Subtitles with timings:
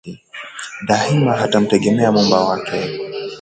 [0.87, 2.77] Daima atamtegemea Muumba wake